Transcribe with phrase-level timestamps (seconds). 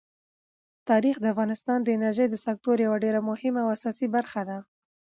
[0.89, 4.57] تاریخ د افغانستان د انرژۍ د سکتور یوه ډېره مهمه او اساسي برخه ده.